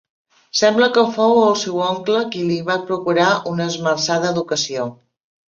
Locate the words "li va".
2.47-2.79